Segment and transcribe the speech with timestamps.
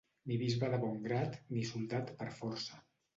[0.29, 2.81] Ni bisbe de bon grat, ni soldat per força.